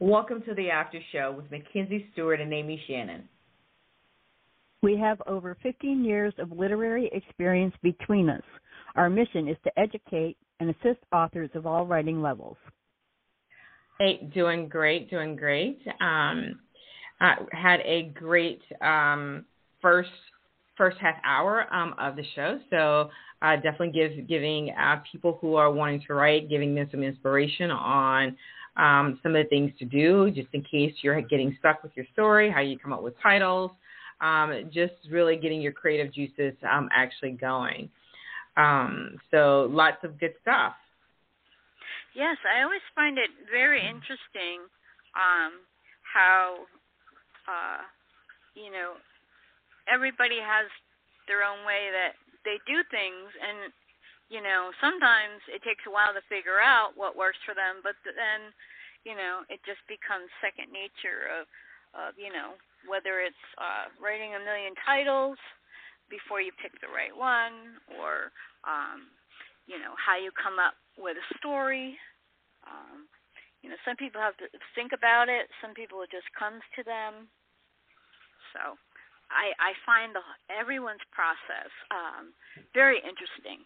[0.00, 3.28] Welcome to the After Show with Mackenzie Stewart and Amy Shannon.
[4.80, 8.44] We have over 15 years of literary experience between us.
[8.94, 12.56] Our mission is to educate and assist authors of all writing levels.
[13.98, 15.80] Hey, doing great, doing great.
[16.00, 16.60] Um,
[17.20, 19.46] uh, had a great um,
[19.82, 20.10] first
[20.76, 22.60] first half hour um, of the show.
[22.70, 23.10] So
[23.42, 27.72] uh, definitely give, giving uh, people who are wanting to write, giving them some inspiration
[27.72, 28.36] on
[28.78, 32.06] um, some of the things to do, just in case you're getting stuck with your
[32.12, 33.70] story, how you come up with titles,
[34.20, 37.90] um, just really getting your creative juices um, actually going.
[38.56, 40.74] Um, so lots of good stuff.
[42.14, 44.66] Yes, I always find it very interesting
[45.14, 45.52] um,
[46.02, 46.66] how
[47.48, 47.80] uh,
[48.52, 49.00] you know,
[49.88, 50.68] everybody has
[51.24, 53.72] their own way that they do things, and
[54.28, 57.96] you know, sometimes it takes a while to figure out what works for them, but
[58.04, 58.52] then,
[59.08, 61.48] you know, it just becomes second nature of,
[61.96, 65.40] of you know, whether it's uh, writing a million titles
[66.12, 68.32] before you pick the right one, or
[68.68, 69.08] um,
[69.68, 71.96] you know, how you come up with a story.
[72.64, 73.08] Um,
[73.60, 75.48] you know, some people have to think about it.
[75.60, 77.28] Some people it just comes to them.
[78.52, 78.76] So
[79.28, 82.32] I, I find the, everyone's process um,
[82.72, 83.64] very interesting.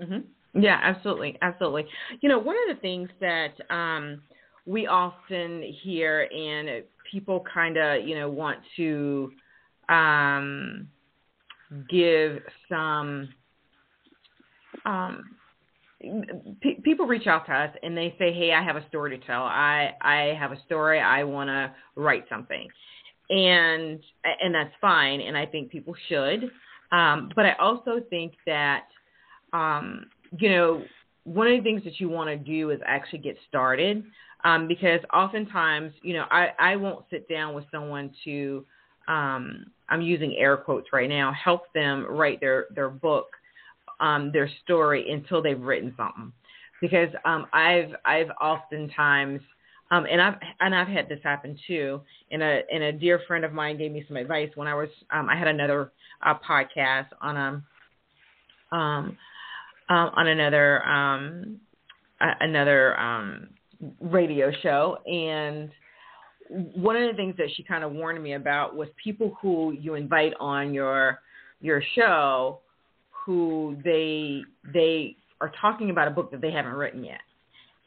[0.00, 0.60] Mm-hmm.
[0.62, 1.86] Yeah, absolutely, absolutely.
[2.20, 4.22] You know, one of the things that um,
[4.64, 9.32] we often hear, and people kind of, you know, want to
[9.88, 10.88] um,
[11.90, 13.28] give some.
[14.84, 15.24] Um,
[16.62, 19.26] p- people reach out to us and they say, "Hey, I have a story to
[19.26, 19.42] tell.
[19.42, 21.00] I I have a story.
[21.00, 22.68] I want to write something."
[23.28, 24.00] and
[24.40, 26.44] and that's fine and i think people should
[26.92, 28.84] um, but i also think that
[29.52, 30.06] um,
[30.38, 30.82] you know
[31.24, 34.04] one of the things that you want to do is actually get started
[34.44, 38.64] um, because oftentimes you know I, I won't sit down with someone to
[39.08, 43.26] um, i'm using air quotes right now help them write their their book
[44.00, 46.32] um, their story until they've written something
[46.80, 49.40] because um, i've i've oftentimes
[49.90, 52.00] um, and I've and I've had this happen too.
[52.30, 54.88] And a and a dear friend of mine gave me some advice when I was
[55.12, 55.92] um, I had another
[56.22, 59.16] uh, podcast on a um,
[59.88, 61.60] um on another um
[62.20, 63.48] another um
[64.00, 64.98] radio show.
[65.06, 65.70] And
[66.74, 69.94] one of the things that she kind of warned me about was people who you
[69.94, 71.20] invite on your
[71.60, 72.60] your show
[73.10, 74.42] who they
[74.72, 77.20] they are talking about a book that they haven't written yet.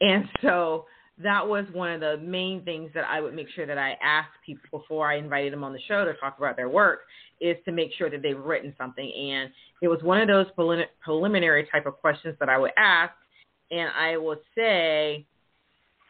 [0.00, 0.86] And so
[1.22, 4.30] that was one of the main things that I would make sure that I asked
[4.44, 7.00] people before I invited them on the show to talk about their work
[7.40, 9.12] is to make sure that they've written something.
[9.12, 9.50] And
[9.82, 10.46] it was one of those
[11.00, 13.12] preliminary type of questions that I would ask.
[13.70, 15.26] And I would say,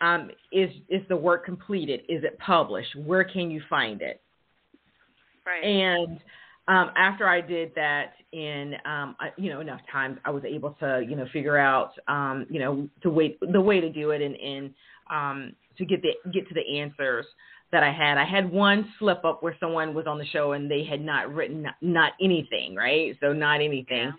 [0.00, 2.00] um, is, is the work completed?
[2.08, 2.96] Is it published?
[2.96, 4.20] Where can you find it?
[5.46, 5.62] Right.
[5.62, 6.18] And
[6.68, 11.04] um, after I did that in, um, you know, enough times, I was able to,
[11.06, 14.36] you know, figure out, um, you know, to wait the way to do it and,
[14.36, 14.74] and
[15.10, 17.26] um, to get the get to the answers
[17.72, 18.18] that I had.
[18.18, 21.32] I had one slip up where someone was on the show and they had not
[21.32, 23.16] written not, not anything, right?
[23.20, 24.12] So not anything,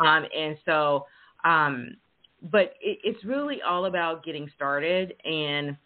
[0.00, 0.16] yeah.
[0.16, 1.06] um, and so,
[1.44, 1.96] um,
[2.50, 5.76] but it, it's really all about getting started and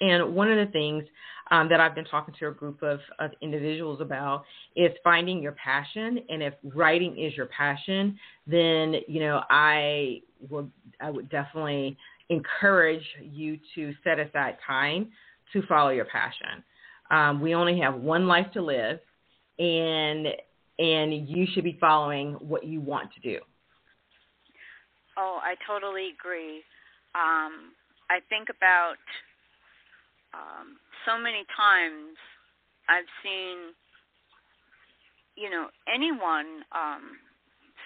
[0.00, 1.04] and one of the things
[1.52, 5.52] um, that I've been talking to a group of, of individuals about is finding your
[5.52, 6.18] passion.
[6.28, 10.70] And if writing is your passion, then you know I would
[11.00, 11.96] I would definitely
[12.32, 15.10] encourage you to set aside time
[15.52, 16.64] to follow your passion.
[17.10, 18.98] Um, we only have one life to live,
[19.58, 20.28] and
[20.78, 23.38] and you should be following what you want to do.
[25.18, 26.62] Oh, I totally agree.
[27.14, 27.76] Um,
[28.08, 28.96] I think about
[30.32, 32.16] um, so many times
[32.88, 33.76] I've seen,
[35.36, 37.20] you know, anyone um,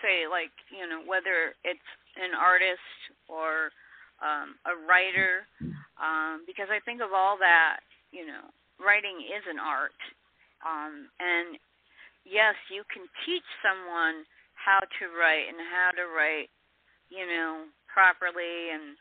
[0.03, 2.87] say like, you know, whether it's an artist
[3.29, 3.75] or
[4.23, 5.45] um, a writer,
[6.01, 7.81] um, because I think of all that,
[8.13, 8.49] you know,
[8.81, 9.97] writing is an art.
[10.65, 11.61] Um, and
[12.25, 14.25] yes, you can teach someone
[14.57, 16.51] how to write and how to write,
[17.13, 18.97] you know, properly and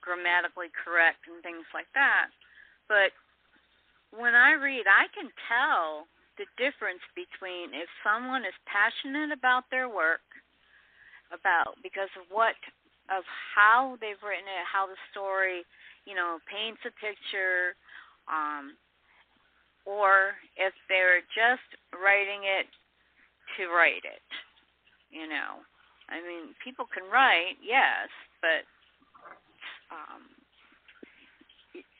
[0.00, 2.30] grammatically correct and things like that.
[2.88, 3.12] But
[4.14, 9.90] when I read, I can tell the difference between if someone is passionate about their
[9.90, 10.24] work,
[11.28, 12.56] about because of what
[13.08, 13.24] of
[13.54, 15.64] how they've written it, how the story,
[16.04, 17.76] you know, paints a picture,
[18.28, 18.76] um,
[19.88, 21.64] or if they're just
[21.96, 22.68] writing it
[23.56, 24.28] to write it.
[25.08, 25.64] You know,
[26.12, 28.12] I mean, people can write, yes,
[28.44, 28.68] but
[29.88, 30.28] um,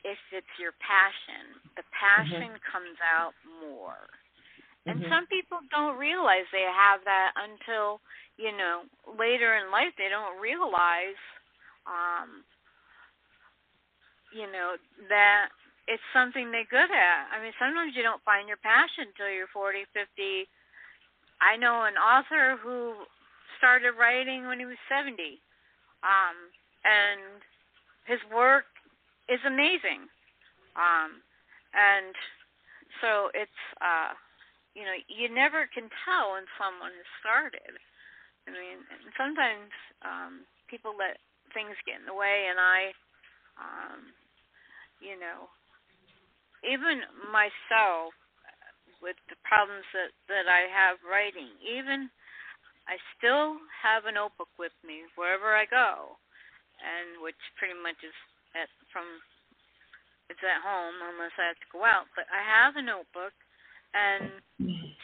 [0.05, 2.69] if it's your passion, the passion mm-hmm.
[2.69, 4.05] comes out more.
[4.89, 5.13] And mm-hmm.
[5.13, 8.01] some people don't realize they have that until
[8.39, 8.87] you know,
[9.19, 11.19] later in life they don't realize
[11.83, 12.47] um
[14.31, 14.79] you know
[15.11, 15.51] that
[15.91, 17.21] it's something they're good at.
[17.33, 20.47] I mean, sometimes you don't find your passion until you're 40, 50.
[21.41, 22.93] I know an author who
[23.57, 25.41] started writing when he was 70.
[26.01, 26.37] Um
[26.87, 27.43] and
[28.07, 28.71] his work
[29.27, 30.07] is amazing.
[30.79, 31.19] Um
[31.75, 32.15] and
[33.03, 34.15] so it's uh
[34.75, 37.73] you know, you never can tell when someone has started.
[38.47, 38.79] I mean,
[39.17, 39.69] sometimes
[40.01, 40.33] um,
[40.69, 41.21] people let
[41.53, 42.93] things get in the way, and I,
[43.57, 44.13] um,
[45.01, 45.49] you know,
[46.65, 48.13] even myself
[48.99, 52.11] with the problems that that I have writing, even
[52.89, 56.17] I still have a notebook with me wherever I go,
[56.81, 58.15] and which pretty much is
[58.57, 59.05] at from
[60.29, 62.09] it's at home unless I have to go out.
[62.13, 63.33] But I have a notebook,
[63.93, 64.31] and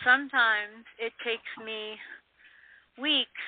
[0.04, 1.98] sometimes it takes me
[3.02, 3.46] weeks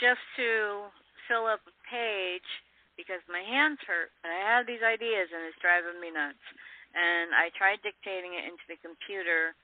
[0.00, 0.90] just to
[1.28, 2.46] fill up a page
[2.96, 6.42] because my hands hurt, but I have these ideas and it's driving me nuts.
[6.94, 9.54] And I tried dictating it into the computer,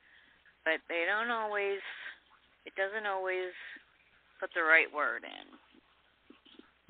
[0.67, 1.79] but they don't always,
[2.67, 3.55] it doesn't always
[4.43, 5.47] put the right word in.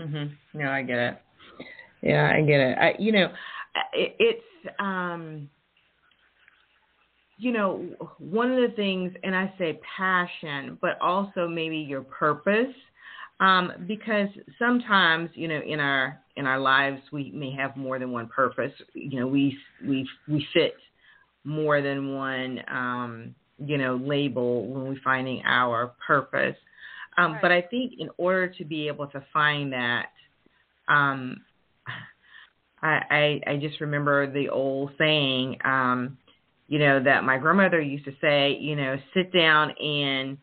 [0.01, 0.37] Mhm.
[0.55, 1.23] No, I get it.
[2.03, 2.79] Yeah, I get it.
[2.79, 3.29] I, you know,
[3.93, 5.51] it, it's um
[7.41, 7.83] you know,
[8.19, 12.75] one of the things, and I say passion, but also maybe your purpose,
[13.41, 14.29] um, because
[14.59, 18.73] sometimes, you know, in our in our lives we may have more than one purpose.
[18.93, 19.57] You know, we
[19.87, 20.75] we we fit
[21.45, 26.57] more than one, um, you know, label when we're finding our purpose.
[27.17, 27.43] Um, right.
[27.43, 30.11] But I think in order to be able to find that,
[30.89, 31.41] um,
[32.83, 35.57] I, I I just remember the old saying.
[35.65, 36.19] Um,
[36.71, 40.39] you know, that my grandmother used to say, you know, sit down and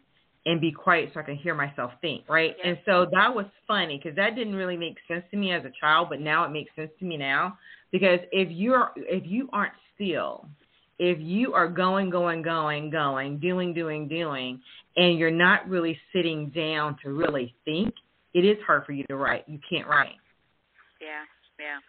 [0.45, 2.55] and be quiet so I can hear myself think, right?
[2.63, 5.71] And so that was funny because that didn't really make sense to me as a
[5.79, 7.57] child, but now it makes sense to me now
[7.91, 10.49] because if you're if you aren't still,
[10.99, 14.61] if you are going, going, going, going, doing, doing, doing,
[14.97, 17.93] and you're not really sitting down to really think,
[18.33, 19.45] it is hard for you to write.
[19.47, 20.15] You can't write.
[20.99, 21.23] Yeah,
[21.57, 21.79] yeah.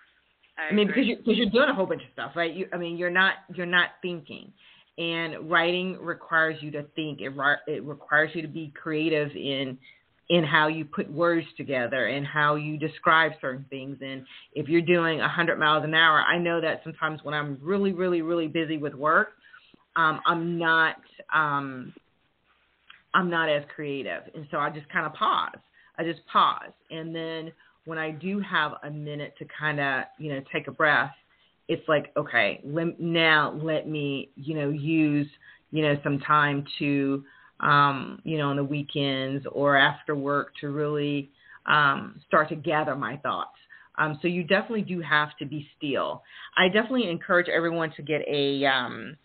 [0.58, 2.52] I, I mean, because you're, because you're doing a whole bunch of stuff, right?
[2.52, 4.52] You, I mean, you're not you're not thinking,
[4.98, 7.20] and writing requires you to think.
[7.20, 7.32] It
[7.66, 9.78] it requires you to be creative in
[10.30, 13.96] in how you put words together and how you describe certain things.
[14.02, 14.24] And
[14.54, 17.92] if you're doing a hundred miles an hour, I know that sometimes when I'm really
[17.92, 19.28] really really busy with work,
[19.96, 20.96] um, I'm not
[21.34, 21.94] um,
[23.14, 25.56] I'm not as creative, and so I just kind of pause.
[25.98, 27.52] I just pause, and then
[27.88, 31.14] when I do have a minute to kind of, you know, take a breath,
[31.68, 32.60] it's like, okay,
[32.98, 35.26] now let me, you know, use,
[35.70, 37.24] you know, some time to,
[37.60, 41.30] um, you know, on the weekends or after work to really
[41.64, 43.56] um, start to gather my thoughts.
[43.96, 46.22] Um, so you definitely do have to be still.
[46.58, 49.16] I definitely encourage everyone to get a, um,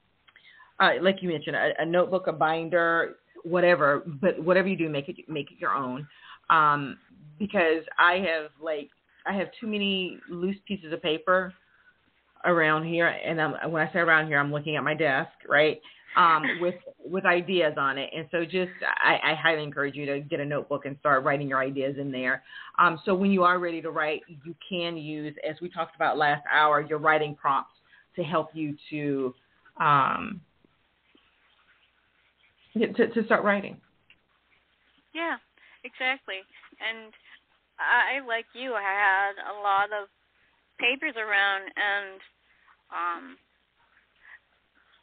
[0.79, 4.03] uh, like you mentioned, a, a, notebook, a binder, whatever.
[4.21, 6.07] But whatever you do, make it make it your own.
[6.49, 6.97] Um,
[7.39, 8.89] because I have like
[9.25, 11.53] I have too many loose pieces of paper
[12.45, 15.79] around here, and I'm, when I say around here, I'm looking at my desk, right,
[16.17, 18.09] um, with with ideas on it.
[18.15, 21.47] And so, just I, I highly encourage you to get a notebook and start writing
[21.47, 22.43] your ideas in there.
[22.79, 26.17] Um, so when you are ready to write, you can use, as we talked about
[26.17, 27.73] last hour, your writing prompts
[28.15, 29.33] to help you to
[29.79, 30.41] um,
[32.73, 33.77] to, to start writing.
[35.13, 35.37] Yeah,
[35.83, 36.41] exactly.
[36.81, 37.13] And
[37.79, 40.09] I, like you, I had a lot of
[40.79, 42.19] papers around, and
[42.93, 43.23] um,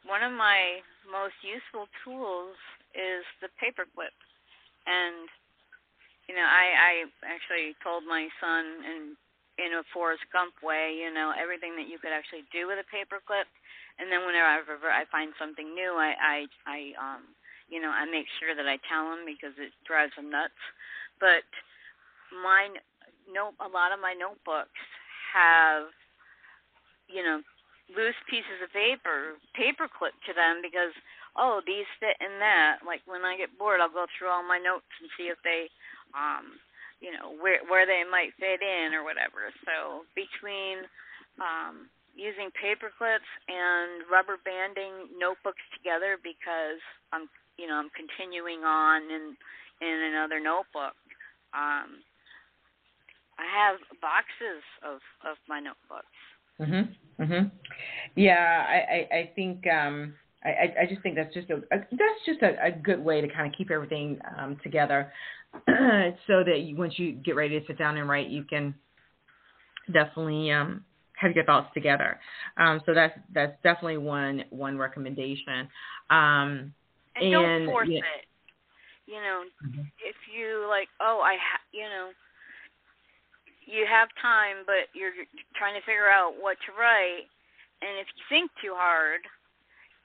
[0.07, 2.55] one of my most useful tools
[2.95, 4.15] is the paperclip.
[4.87, 5.27] And
[6.27, 6.93] you know, I, I
[7.27, 9.01] actually told my son in
[9.59, 12.87] in a Forrest Gump way, you know, everything that you could actually do with a
[12.87, 13.45] paperclip.
[13.99, 17.23] And then whenever I find something new, I I I um
[17.69, 20.57] you know I make sure that I tell him because it drives him nuts.
[21.19, 21.45] But
[22.31, 22.71] my
[23.27, 24.79] note a lot of my notebooks
[25.33, 25.91] have,
[27.07, 27.39] you know,
[27.91, 30.95] loose pieces of paper paper clip to them because
[31.35, 32.79] oh these fit in that.
[32.87, 35.67] Like when i get bored i'll go through all my notes and see if they
[36.15, 36.55] um
[37.03, 39.51] you know where where they might fit in or whatever.
[39.67, 40.87] So between
[41.43, 46.81] um using paper clips and rubber banding notebooks together because
[47.15, 49.35] i'm you know i'm continuing on in
[49.79, 50.95] in another notebook
[51.55, 52.03] um
[53.41, 56.19] i have boxes of of my notebooks
[56.61, 56.95] Mhm.
[57.19, 57.51] Mhm.
[58.15, 62.21] Yeah, I, I I think um I I just think that's just a, a that's
[62.25, 65.11] just a, a good way to kind of keep everything um together
[66.27, 68.75] so that you, once you get ready to sit down and write, you can
[69.91, 70.83] definitely um
[71.17, 72.19] have your thoughts together.
[72.57, 75.67] Um so that's that's definitely one one recommendation.
[76.09, 76.73] Um
[77.15, 77.99] and, and don't force yeah.
[77.99, 78.25] it.
[79.07, 79.85] You know, Mhm.
[80.05, 82.11] if you like, oh, I ha- you know,
[83.65, 85.13] you have time, but you're
[85.55, 87.29] trying to figure out what to write,
[87.81, 89.21] and if you think too hard,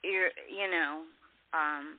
[0.05, 1.05] you're, you know,
[1.53, 1.97] um,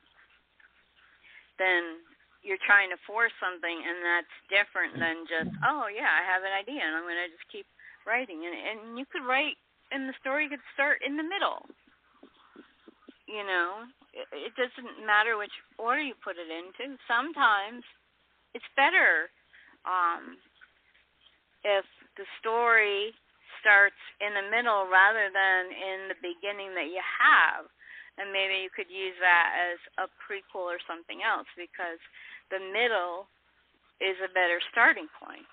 [1.59, 1.99] then
[2.43, 6.55] you're trying to force something, and that's different than just, oh yeah, I have an
[6.55, 7.67] idea, and I'm gonna just keep
[8.07, 9.59] writing, and and you could write,
[9.91, 11.67] and the story could start in the middle.
[13.27, 13.85] You know,
[14.15, 16.97] it, it doesn't matter which order you put it into.
[17.05, 17.83] Sometimes
[18.55, 19.29] it's better
[19.85, 20.39] um,
[21.63, 21.85] if
[22.17, 23.13] the story
[23.59, 27.67] starts in the middle rather than in the beginning that you have.
[28.19, 31.99] And maybe you could use that as a prequel or something else because
[32.51, 33.31] the middle
[34.03, 35.47] is a better starting point.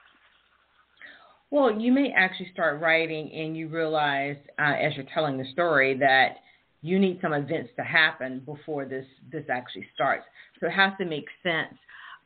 [1.51, 5.97] Well, you may actually start writing and you realize uh, as you're telling the story
[5.99, 6.43] that
[6.83, 10.25] you need some events to happen before this this actually starts.
[10.61, 11.79] So it has to make sense.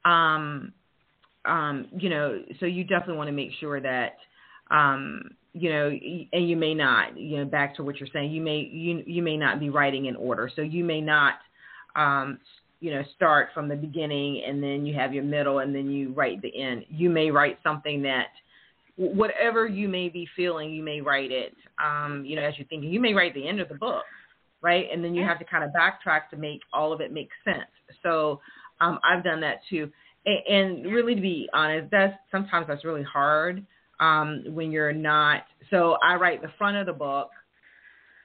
[0.04, 0.72] Um,
[1.44, 4.16] um, you know, so you definitely want to make sure that
[4.70, 5.88] um, you know,
[6.32, 9.22] and you may not, you know, back to what you're saying, you may you you
[9.22, 10.50] may not be writing in order.
[10.54, 11.34] So you may not
[11.96, 12.38] um,
[12.80, 16.12] you know, start from the beginning and then you have your middle and then you
[16.12, 16.84] write the end.
[16.88, 18.28] You may write something that
[18.96, 21.54] whatever you may be feeling, you may write it.
[21.82, 24.04] Um, you know, as you're thinking, you may write the end of the book,
[24.62, 24.86] right?
[24.90, 27.70] And then you have to kind of backtrack to make all of it make sense.
[28.02, 28.40] So
[28.80, 29.90] um, I've done that too.
[30.26, 33.64] And, really, to be honest, that's sometimes that's really hard
[34.00, 35.44] um, when you're not.
[35.70, 37.30] So I write the front of the book,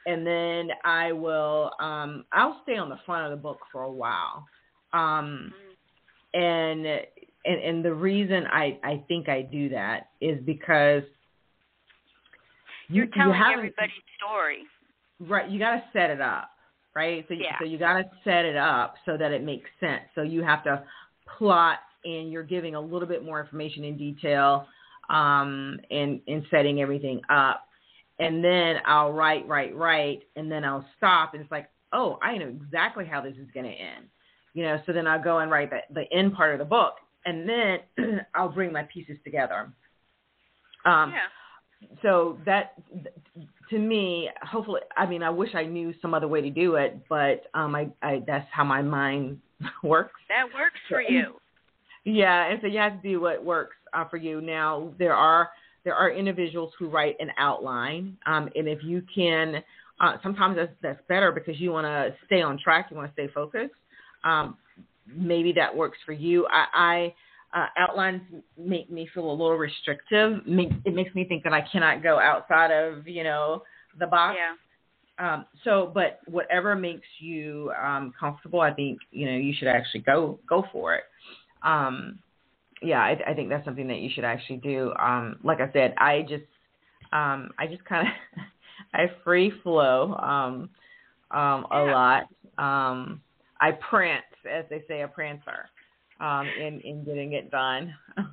[0.05, 1.71] and then I will.
[1.79, 4.45] Um, I'll stay on the front of the book for a while.
[4.93, 5.53] Um,
[6.33, 11.03] and and and the reason I I think I do that is because
[12.89, 14.63] you, You're telling you everybody's story.
[15.19, 16.49] right you got to set it up
[16.95, 17.57] right so you, Yeah.
[17.59, 20.63] so you got to set it up so that it makes sense so you have
[20.65, 20.83] to
[21.37, 24.67] plot and you're giving a little bit more information in detail
[25.09, 27.67] um and and setting everything up.
[28.17, 32.37] And then I'll write write write and then I'll stop and it's like oh I
[32.37, 34.05] know exactly how this is going to end.
[34.53, 36.95] You know so then I'll go and write the the end part of the book
[37.25, 39.71] and then I'll bring my pieces together.
[40.85, 41.89] Um yeah.
[42.01, 42.73] so that
[43.69, 46.99] to me hopefully i mean i wish i knew some other way to do it
[47.09, 49.39] but um i, I that's how my mind
[49.83, 51.35] works That works for you.
[52.05, 55.49] yeah and so you have to do what works uh, for you now there are
[55.83, 59.63] there are individuals who write an outline um and if you can
[59.99, 63.13] uh sometimes that's that's better because you want to stay on track you want to
[63.13, 63.73] stay focused
[64.23, 64.57] um
[65.07, 67.13] maybe that works for you i i
[67.55, 68.21] uh, outlines
[68.57, 70.45] make me feel a little restrictive.
[70.45, 73.63] Make, it makes me think that I cannot go outside of you know
[73.97, 74.37] the box.
[74.37, 74.55] Yeah.
[75.17, 80.01] Um, so, but whatever makes you um, comfortable, I think you know you should actually
[80.01, 81.03] go go for it.
[81.63, 82.19] Um,
[82.81, 84.93] yeah, I, I think that's something that you should actually do.
[84.99, 86.43] Um, like I said, I just
[87.13, 88.43] um, I just kind of
[88.93, 90.69] I free flow um,
[91.31, 91.93] um, a Yeah.
[91.93, 92.23] lot.
[92.57, 93.21] Um,
[93.61, 95.67] I prance, as they say, a pantser
[96.19, 97.93] um, in in getting it done.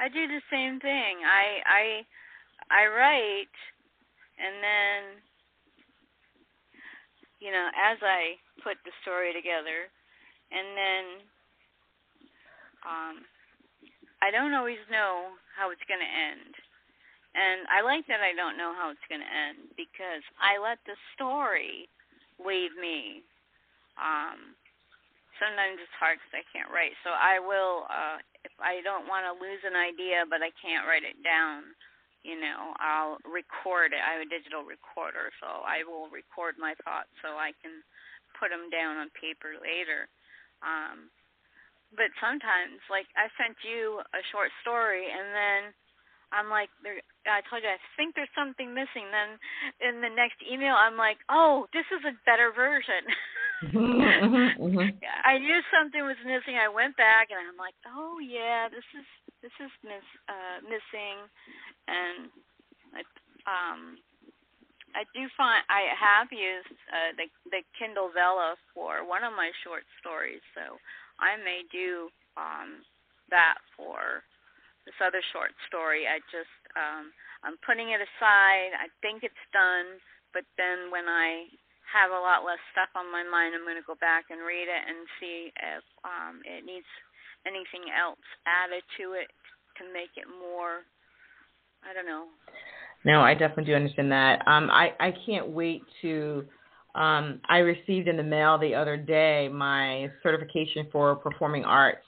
[0.00, 1.16] I do the same thing.
[1.24, 2.06] I I
[2.70, 3.54] I write
[4.38, 5.22] and then
[7.40, 9.90] you know, as I put the story together
[10.52, 11.04] and then
[12.84, 13.16] um
[14.22, 16.52] I don't always know how it's going to end.
[17.36, 20.80] And I like that I don't know how it's going to end because I let
[20.86, 21.90] the story
[22.40, 23.22] lead me.
[24.00, 24.54] Um
[25.38, 26.94] sometimes it's hard because I can't write.
[27.02, 30.86] So I will, uh, if I don't want to lose an idea, but I can't
[30.86, 31.74] write it down,
[32.24, 34.00] you know, I'll record it.
[34.00, 37.84] I have a digital recorder, so I will record my thoughts so I can
[38.40, 40.08] put them down on paper later.
[40.64, 41.12] Um,
[41.92, 45.62] but sometimes, like I sent you a short story, and then
[46.32, 49.06] I'm like, there, I told you I think there's something missing.
[49.12, 49.36] Then
[49.84, 53.04] in the next email, I'm like, oh, this is a better version.
[53.68, 54.96] mm-hmm, mm-hmm.
[55.28, 56.56] I knew something was missing.
[56.56, 59.06] I went back and I'm like, oh yeah, this is
[59.44, 61.20] this is miss uh, missing,
[61.84, 62.32] and
[62.96, 63.04] I
[63.44, 64.00] um
[64.96, 69.52] I do find I have used uh, the the Kindle Vella for one of my
[69.60, 70.80] short stories, so
[71.20, 72.08] I may do
[72.40, 72.80] um,
[73.28, 74.24] that for
[74.88, 76.08] this other short story.
[76.08, 77.12] I just um,
[77.44, 78.72] I'm putting it aside.
[78.80, 80.00] I think it's done,
[80.32, 81.52] but then when I
[81.92, 84.72] have a lot less stuff on my mind, I'm going to go back and read
[84.72, 86.88] it and see if um, it needs
[87.46, 89.28] anything else added to it
[89.78, 90.86] to make it more.
[91.84, 92.32] I don't know
[93.04, 94.46] no, I definitely do understand that.
[94.48, 96.44] Um, I I can't wait to.
[96.94, 102.06] Um, I received in the mail the other day my certification for performing arts.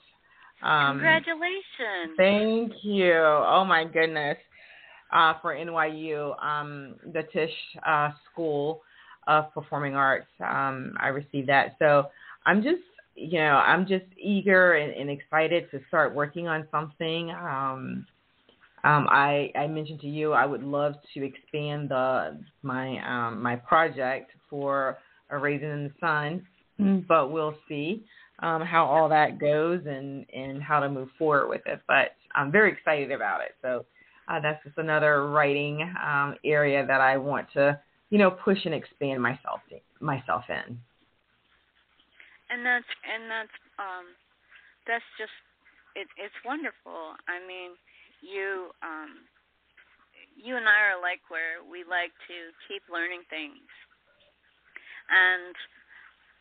[0.63, 2.15] Um, Congratulations!
[2.17, 3.13] Thank you.
[3.13, 4.37] Oh my goodness.
[5.13, 7.49] Uh, for NYU, um, the Tisch
[7.85, 8.81] uh, School
[9.27, 10.27] of Performing Arts.
[10.41, 11.77] Um, I received that.
[11.79, 12.07] So
[12.45, 12.81] I'm just,
[13.17, 17.31] you know, I'm just eager and, and excited to start working on something.
[17.31, 18.05] Um,
[18.83, 23.55] um, I, I mentioned to you I would love to expand the my um, my
[23.55, 24.97] project for
[25.31, 26.47] a raisin in the sun,
[26.79, 26.99] mm-hmm.
[27.07, 28.05] but we'll see
[28.39, 31.81] um, how all that goes and and how to move forward with it.
[31.87, 33.55] But I'm very excited about it.
[33.63, 33.85] So
[34.27, 37.79] uh, that's just another writing um, area that I want to
[38.11, 39.61] you know push and expand myself
[39.99, 40.77] myself in.
[42.49, 44.05] And that's and that's um,
[44.87, 45.35] that's just
[45.95, 47.15] it, it's wonderful.
[47.27, 47.75] I mean
[48.23, 49.27] you um
[50.37, 52.37] you and I are like where we like to
[52.69, 53.65] keep learning things.
[55.09, 55.55] And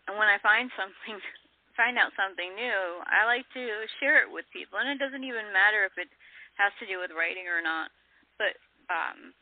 [0.07, 1.19] and when I find something
[1.81, 3.65] find out something new, I like to
[4.01, 4.81] share it with people.
[4.81, 6.09] And it doesn't even matter if it
[6.57, 7.91] has to do with writing or not.
[8.39, 8.55] But
[8.93, 9.33] um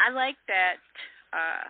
[0.00, 0.80] I like that
[1.32, 1.68] uh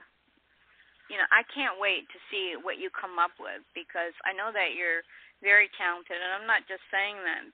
[1.11, 4.55] you know, I can't wait to see what you come up with because I know
[4.55, 5.03] that you're
[5.43, 7.51] very talented and I'm not just saying that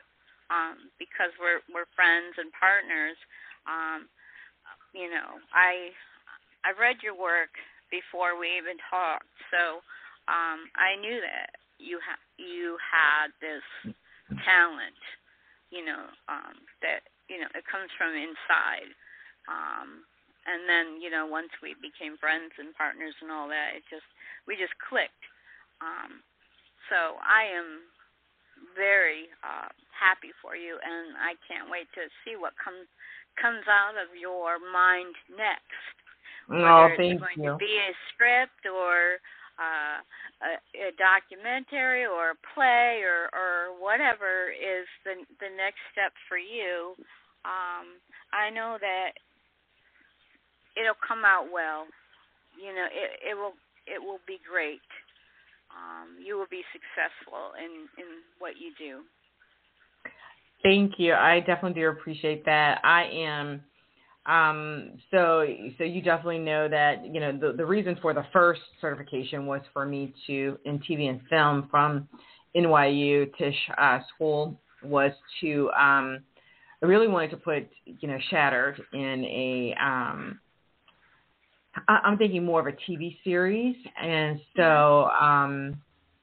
[0.53, 3.19] um, because we're we're friends and partners.
[3.67, 4.07] Um,
[4.93, 5.91] you know, I
[6.63, 7.51] I read your work
[7.91, 9.81] before we even talked, so
[10.29, 13.65] um, I knew that you ha- you had this
[14.45, 15.01] talent.
[15.73, 16.55] You know um,
[16.85, 18.91] that you know it comes from inside.
[19.49, 20.07] Um,
[20.47, 24.07] and then you know once we became friends and partners and all that, it just
[24.47, 25.27] we just clicked.
[25.83, 26.23] Um,
[26.89, 27.85] so I am
[28.79, 32.87] very uh, happy for you, and I can't wait to see what comes
[33.37, 35.95] comes out of your mind next.
[36.49, 37.53] Oh, Whether thank it's going you.
[37.53, 39.21] to be a script or
[39.59, 39.99] uh,
[40.45, 40.53] a,
[40.89, 46.95] a documentary or a play or or whatever is the the next step for you.
[47.45, 47.99] Um,
[48.35, 49.15] I know that
[50.77, 51.89] it'll come out well.
[52.57, 54.85] You know, it it will it will be great
[55.77, 58.09] um, you will be successful in in
[58.39, 59.03] what you do.
[60.63, 61.13] Thank you.
[61.15, 62.81] I definitely do appreciate that.
[62.85, 63.63] I am.
[64.27, 65.47] Um, so,
[65.79, 69.61] so you definitely know that you know the the reason for the first certification was
[69.73, 72.09] for me to in TV and film from
[72.57, 76.21] NYU Tisch uh, School was to um,
[76.83, 80.41] I really wanted to put you know Shattered in a um,
[81.89, 85.81] I'm thinking more of a TV series, and so um,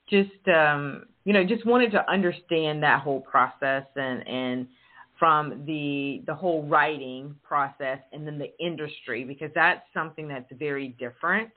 [0.09, 4.67] just um, you know, just wanted to understand that whole process and and
[5.19, 10.89] from the the whole writing process and then the industry because that's something that's very
[10.99, 11.51] different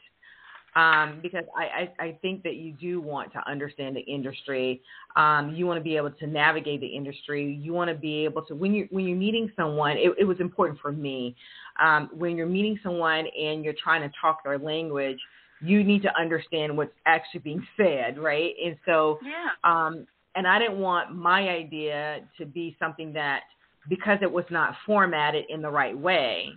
[0.77, 4.83] um, because I, I, I, think that you do want to understand the industry.
[5.17, 7.59] Um, you want to be able to navigate the industry.
[7.63, 9.97] You want to be able to when you when you're meeting someone.
[9.97, 11.35] It, it was important for me
[11.83, 15.19] um, when you're meeting someone and you're trying to talk their language.
[15.63, 18.55] You need to understand what's actually being said, right?
[18.65, 19.49] And so, yeah.
[19.65, 23.41] um, and I didn't want my idea to be something that
[23.89, 26.51] because it was not formatted in the right way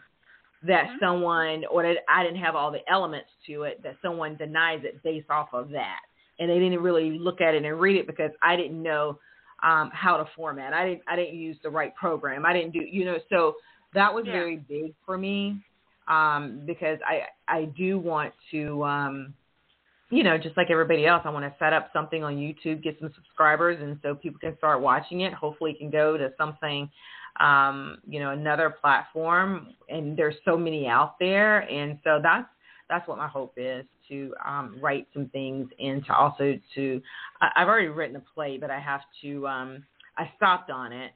[0.63, 0.97] that mm-hmm.
[0.99, 5.01] someone or that I didn't have all the elements to it that someone denies it
[5.03, 5.99] based off of that
[6.39, 9.19] and they didn't really look at it and read it because I didn't know
[9.63, 10.73] um, how to format.
[10.73, 12.45] I didn't I didn't use the right program.
[12.45, 13.55] I didn't do you know so
[13.93, 14.33] that was yeah.
[14.33, 15.57] very big for me
[16.07, 19.33] um, because I I do want to um,
[20.09, 22.97] you know just like everybody else I want to set up something on YouTube, get
[22.99, 25.33] some subscribers, and so people can start watching it.
[25.33, 26.89] Hopefully, it can go to something
[27.39, 29.73] um, you know, another platform.
[29.87, 32.47] And there's so many out there, and so that's
[32.89, 37.01] that's what my hope is to um, write some things and to also to
[37.41, 39.85] I, I've already written a play, but I have to um,
[40.17, 41.11] I stopped on it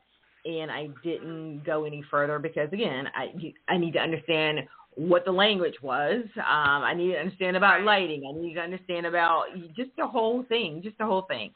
[0.46, 4.60] and I didn't go any further because again, I I need to understand
[4.96, 6.24] what the language was.
[6.38, 8.24] Um, I need to understand about lighting.
[8.28, 11.52] I need to understand about just the whole thing, just the whole thing.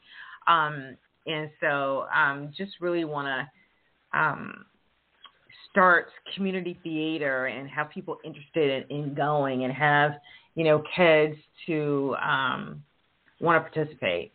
[0.46, 0.96] Um,
[1.26, 4.64] and so, um, just really want to um,
[5.70, 10.12] start community theater and have people interested in, in going and have
[10.54, 12.82] you know kids to um,
[13.40, 14.32] want to participate.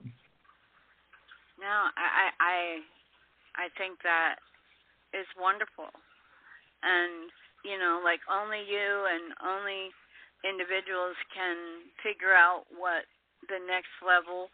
[1.59, 2.79] No, I I
[3.55, 4.41] I think that
[5.13, 5.89] is wonderful,
[6.81, 7.29] and
[7.63, 9.93] you know, like only you and only
[10.43, 13.07] individuals can figure out what
[13.47, 14.51] the next level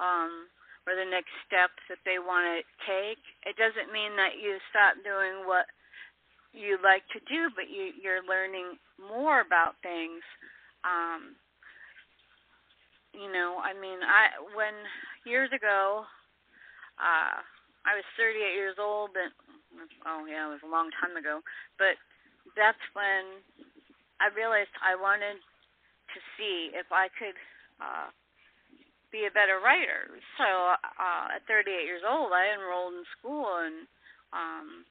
[0.00, 0.48] um,
[0.88, 3.20] or the next step that they want to take.
[3.44, 5.68] It doesn't mean that you stop doing what
[6.56, 10.24] you like to do, but you, you're learning more about things.
[10.84, 11.36] Um,
[13.12, 14.74] you know, I mean, I when
[15.26, 16.04] years ago,
[16.96, 17.42] uh,
[17.88, 19.32] I was 38 years old, and
[20.04, 21.40] oh yeah, it was a long time ago.
[21.80, 21.96] But
[22.52, 23.40] that's when
[24.20, 27.36] I realized I wanted to see if I could
[27.80, 28.12] uh,
[29.08, 30.12] be a better writer.
[30.36, 33.88] So uh, at 38 years old, I enrolled in school and
[34.36, 34.84] um,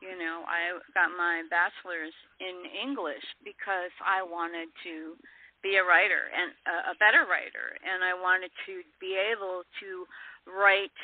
[0.00, 5.12] you know I got my bachelor's in English because I wanted to
[5.60, 10.08] be a writer and uh, a better writer, and I wanted to be able to
[10.48, 10.96] write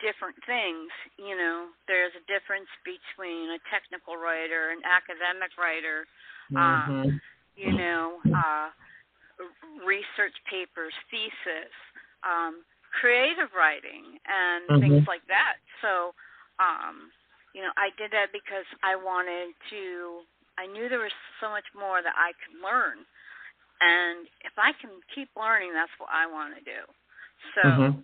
[0.00, 0.90] different things.
[1.16, 6.08] You know, there's a difference between a technical writer, an academic writer,
[6.52, 6.58] mm-hmm.
[6.58, 7.20] um,
[7.56, 8.68] you know, uh,
[9.84, 11.72] research papers, thesis,
[12.24, 14.80] um, creative writing, and mm-hmm.
[14.80, 15.60] things like that.
[15.84, 16.16] So,
[16.58, 17.12] um,
[17.54, 20.24] you know, I did that because I wanted to.
[20.58, 23.00] I knew there was so much more that I could learn,
[23.80, 26.80] and if I can keep learning, that's what I want to do.
[27.54, 27.62] So.
[27.68, 28.00] Mm-hmm.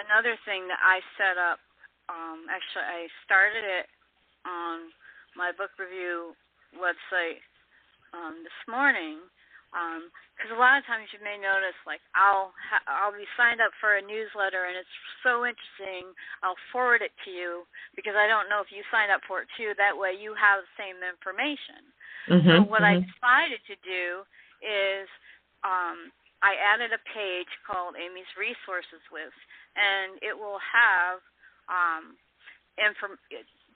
[0.00, 1.60] Another thing that I set up.
[2.08, 3.86] Um, actually, I started it
[4.48, 4.90] on
[5.36, 6.34] my book review
[6.74, 7.44] website
[8.16, 9.20] um, this morning
[9.70, 13.62] because um, a lot of times you may notice like I'll ha- I'll be signed
[13.62, 16.10] up for a newsletter and it's so interesting
[16.42, 17.62] I'll forward it to you
[17.94, 20.66] because I don't know if you signed up for it too that way you have
[20.66, 21.86] the same information.
[22.26, 22.98] Mm-hmm, so what mm-hmm.
[22.98, 24.26] I decided to do
[24.58, 25.06] is
[25.62, 26.10] um,
[26.40, 29.36] I added a page called Amy's Resources List,
[29.76, 31.20] and it will have
[31.68, 32.16] um,
[32.80, 33.20] inform-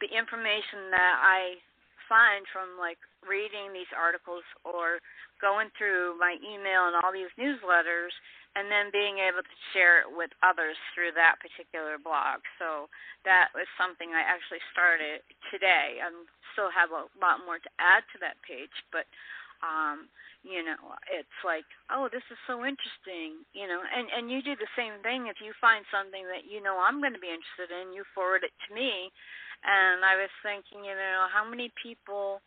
[0.00, 1.60] the information that I
[2.08, 5.00] find from like reading these articles or
[5.40, 8.12] going through my email and all these newsletters
[8.54, 12.38] and then being able to share it with others through that particular blog.
[12.62, 12.86] So
[13.26, 15.98] that was something I actually started today.
[15.98, 16.12] I
[16.54, 19.10] still have a lot more to add to that page, but
[19.64, 20.12] um,
[20.44, 24.52] you know it's like oh this is so interesting you know and and you do
[24.60, 25.26] the same thing.
[25.32, 28.44] If you find something that you know i'm going to be interested in you forward
[28.44, 29.08] it to me.
[29.64, 32.44] And i was thinking you know how many people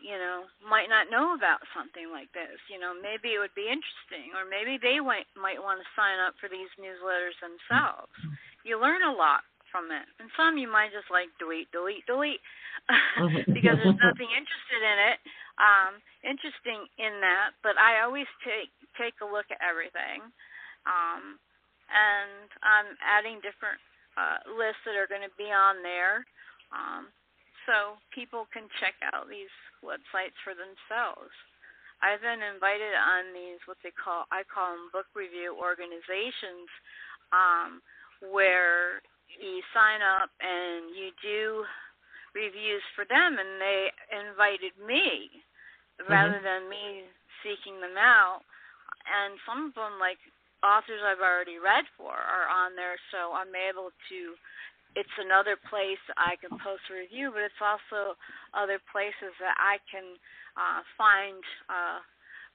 [0.00, 2.56] you know might not know about something like this?
[2.72, 6.16] You know maybe it would be interesting or maybe they might might want to sign
[6.24, 8.16] up for these newsletters themselves.
[8.64, 12.38] You learn a lot from it and some you might just like delete delete delete
[13.50, 15.18] because there's nothing interested in it
[15.58, 17.54] um, interesting in that.
[17.62, 20.22] But I always take take a look at everything,
[20.86, 21.38] um,
[21.90, 23.78] and I'm adding different
[24.18, 26.26] uh, lists that are going to be on there,
[26.74, 27.10] um,
[27.66, 31.34] so people can check out these websites for themselves.
[32.02, 36.66] I've been invited on these what they call I call them book review organizations,
[37.30, 37.78] um,
[38.26, 39.02] where
[39.40, 41.64] you sign up and you do
[42.34, 45.30] reviews for them, and they invited me
[45.98, 46.10] mm-hmm.
[46.10, 47.06] rather than me
[47.42, 48.42] seeking them out.
[49.06, 50.18] And some of them, like
[50.64, 54.18] authors I've already read for, are on there, so I'm able to.
[54.94, 58.14] It's another place I can post a review, but it's also
[58.54, 60.14] other places that I can
[60.54, 61.98] uh, find uh,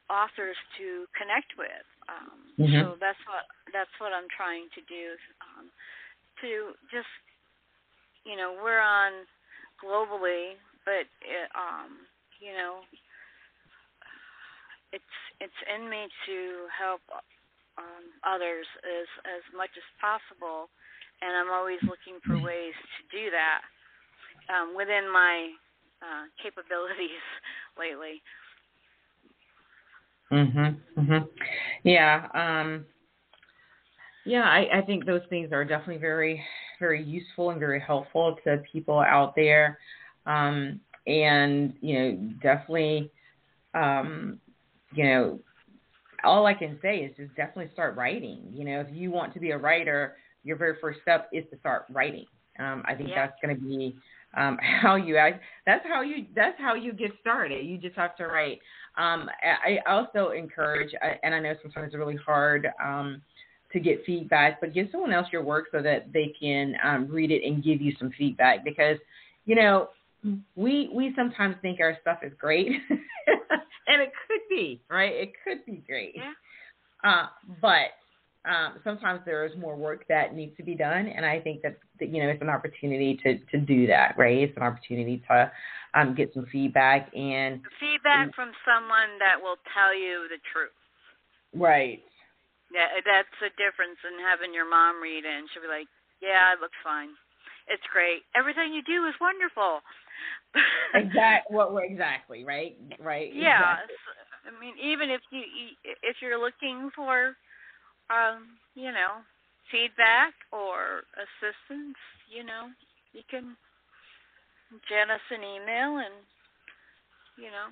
[0.08, 1.86] authors to connect with.
[2.08, 2.80] Um, mm-hmm.
[2.80, 5.20] So that's what that's what I'm trying to do.
[5.44, 5.68] Um,
[6.42, 7.10] to just,
[8.26, 9.26] you know, we're on
[9.84, 12.06] globally, but it, um,
[12.40, 12.82] you know,
[14.92, 17.02] it's it's in me to help
[17.78, 20.70] um, others as as much as possible,
[21.22, 23.62] and I'm always looking for ways to do that
[24.54, 25.50] um, within my
[26.02, 27.24] uh, capabilities
[27.80, 28.22] lately.
[30.32, 30.78] Mhm.
[30.98, 31.30] Mhm.
[31.84, 32.28] Yeah.
[32.34, 32.86] Um.
[34.30, 36.44] Yeah, I, I think those things are definitely very
[36.80, 39.78] very useful and very helpful to people out there.
[40.26, 43.12] Um, and, you know, definitely,
[43.74, 44.40] um,
[44.94, 45.40] you know,
[46.24, 48.42] all I can say is just definitely start writing.
[48.52, 51.60] You know, if you want to be a writer, your very first step is to
[51.60, 52.26] start writing.
[52.60, 53.28] Um, I think Yeah.
[53.28, 53.96] that's going to be
[54.38, 55.42] um, how you act.
[55.66, 56.28] That's how you.
[56.36, 57.66] That's how you get started.
[57.66, 58.60] You just have to write.
[58.98, 63.22] Um, I also encourage, and I know sometimes it's really hard um,
[63.74, 67.32] to get feedback, but give someone else your work so that they can um, read
[67.32, 68.64] it and give you some feedback.
[68.64, 68.98] Because
[69.46, 69.90] you know,
[70.56, 72.68] we we sometimes think our stuff is great,
[73.88, 75.14] and it could be right.
[75.14, 76.16] It could be great.
[76.16, 76.34] Yeah.
[77.04, 77.28] Uh,
[77.62, 81.62] but um, sometimes there is more work that needs to be done, and I think
[81.62, 84.16] that, that you know it's an opportunity to to do that.
[84.18, 84.38] Right?
[84.38, 85.52] It's an opportunity to
[85.94, 90.72] um, get some feedback and Feedback from someone that will tell you the truth.
[91.54, 92.02] right.
[92.74, 95.90] Yeah, that's the difference in having your mom read it, and she'll be like,
[96.22, 97.10] "Yeah, it looks fine.
[97.68, 98.24] It's great.
[98.36, 99.82] Everything you do is wonderful."
[100.94, 101.52] Exact.
[101.52, 101.74] What?
[101.74, 101.86] What?
[101.86, 102.44] Exactly.
[102.44, 102.76] Right.
[103.00, 103.32] Right.
[103.34, 103.78] yeah.
[103.86, 103.96] exactly.
[103.96, 105.44] s- I mean, even if you
[106.04, 107.36] if you're looking for,
[108.10, 109.22] um, you know,
[109.72, 111.98] feedback or assistance,
[112.30, 112.70] you know,
[113.14, 113.56] you can
[114.90, 116.14] send us an email, and
[117.38, 117.70] you know,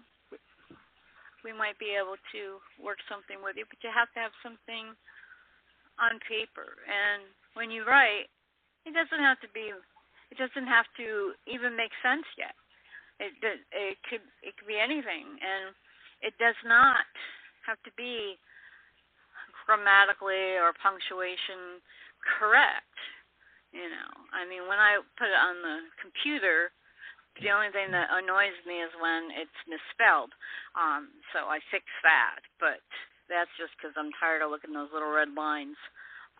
[1.47, 3.65] we- might be able to work something with you.
[3.65, 4.91] But you have to have something
[5.97, 8.29] on paper, and when you write,
[8.85, 9.71] it doesn't have to be.
[10.29, 12.53] It doesn't have to even make sense yet.
[13.19, 13.31] It
[13.71, 15.73] it could it could be anything, and
[16.21, 17.05] it does not
[17.65, 18.37] have to be
[19.65, 21.81] grammatically or punctuation
[22.23, 22.97] correct.
[23.71, 26.71] You know, I mean, when I put it on the computer,
[27.43, 30.31] the only thing that annoys me is when it's misspelled.
[30.77, 32.81] Um, so I fix that, but
[33.29, 35.77] that's just because I'm tired of looking at those little red lines.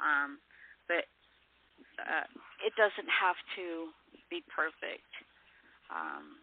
[0.01, 0.39] Um,
[0.88, 1.05] but
[2.01, 2.27] uh,
[2.65, 3.91] it doesn't have to
[4.31, 5.12] be perfect.
[5.91, 6.39] Um,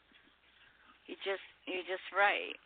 [1.06, 2.58] you just you just write.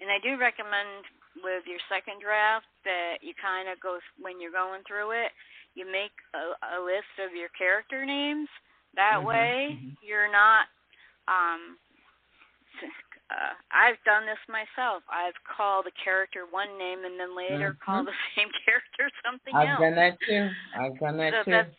[0.00, 1.06] And I do recommend
[1.44, 5.32] with your second draft that you kind of go when you're going through it,
[5.74, 8.48] you make a, a list of your character names.
[8.96, 9.96] That Mhm, way, mhm.
[10.02, 10.66] you're not.
[11.28, 11.78] Um,
[13.26, 15.02] uh, I've done this myself.
[15.10, 17.80] I've called a character one name and then later Mhm.
[17.82, 19.66] called the same character something else.
[19.66, 20.50] I've done that too.
[20.74, 21.50] I've done that so too.
[21.50, 21.76] that's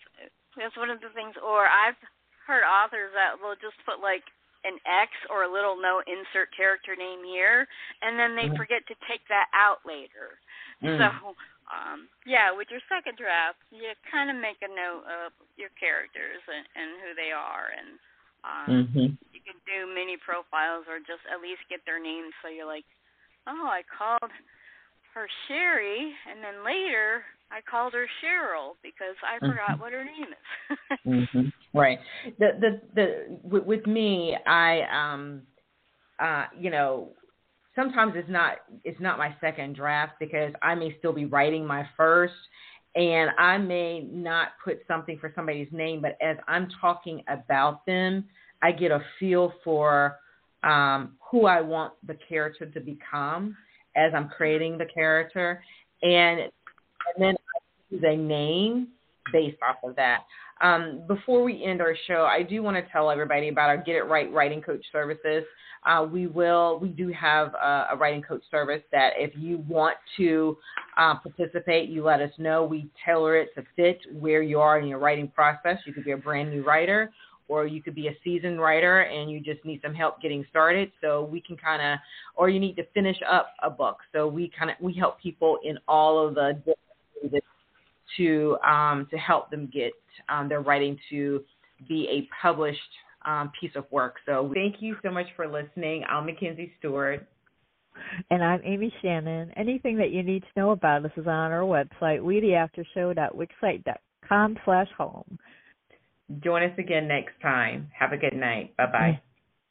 [0.57, 1.37] that's one of the things.
[1.37, 1.97] Or I've
[2.45, 4.23] heard authors that will just put like
[4.65, 7.67] an X or a little note, insert character name here,
[8.01, 8.57] and then they Mhm.
[8.57, 10.39] forget to take that out later.
[10.81, 10.97] Mm.
[10.97, 11.37] So,
[11.71, 16.41] um, yeah, with your second draft, you kind of make a note of your characters
[16.47, 17.99] and, and who they are, and
[18.47, 19.17] um, Mhm.
[19.35, 22.85] you can do mini profiles or just at least get their names so you're like,
[23.47, 24.31] oh, I called
[25.13, 29.81] her Sherry, and then later I called her Cheryl because I forgot Mhm.
[29.81, 30.77] what her name is.
[31.33, 31.99] hmm Right.
[32.39, 35.43] The the the with, with me, I um,
[36.19, 37.13] uh, you know,
[37.75, 41.87] sometimes it's not it's not my second draft because I may still be writing my
[41.95, 42.33] first,
[42.97, 48.25] and I may not put something for somebody's name, but as I'm talking about them,
[48.63, 50.17] I get a feel for
[50.63, 53.55] um, who I want the character to become
[53.95, 55.63] as I'm creating the character,
[56.01, 56.51] and and
[57.19, 58.87] then I use a name
[59.31, 60.23] based off of that.
[60.61, 63.95] Um, before we end our show, I do want to tell everybody about our Get
[63.95, 65.43] It Right Writing Coach services.
[65.85, 69.95] Uh, we will, we do have a, a writing coach service that if you want
[70.17, 70.57] to
[70.97, 72.63] uh, participate, you let us know.
[72.63, 75.77] We tailor it to fit where you are in your writing process.
[75.85, 77.11] You could be a brand new writer,
[77.47, 80.91] or you could be a seasoned writer and you just need some help getting started.
[81.01, 81.99] So we can kind of,
[82.35, 83.99] or you need to finish up a book.
[84.11, 86.61] So we kind of we help people in all of the
[88.15, 89.91] to um, to help them get
[90.29, 91.43] um, their writing to
[91.87, 92.79] be a published
[93.25, 94.15] um, piece of work.
[94.25, 96.05] So thank you so much for listening.
[96.09, 97.27] I'm Mackenzie Stewart.
[98.29, 99.51] And I'm Amy Shannon.
[99.57, 105.39] Anything that you need to know about us is on our website, wetheaftershow.wixsite.com slash home.
[106.43, 107.89] Join us again next time.
[107.97, 108.75] Have a good night.
[108.77, 109.19] Bye bye.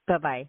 [0.09, 0.49] Bye-bye.